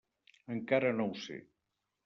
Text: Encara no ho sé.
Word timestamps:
Encara 0.55 0.95
no 1.01 1.07
ho 1.13 1.21
sé. 1.27 1.39